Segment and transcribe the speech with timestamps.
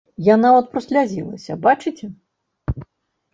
[0.27, 2.11] Я нават праслязілася, бачыце?